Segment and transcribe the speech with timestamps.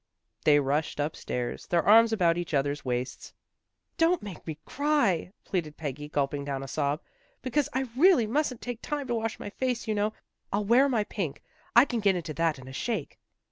[0.45, 3.35] "They rushed upstairs, their arms about each other's waists.'"
[3.99, 7.01] Don't make me cry," pleaded Peggy, gulping down a sob,"
[7.43, 10.13] because I really mustn't take tune to wash my face, you know.
[10.51, 11.43] I'll wear my pink;
[11.75, 13.19] I can get into that in a shake."